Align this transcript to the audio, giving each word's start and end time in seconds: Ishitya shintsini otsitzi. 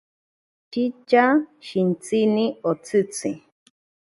Ishitya 0.69 1.25
shintsini 1.67 2.45
otsitzi. 2.69 3.31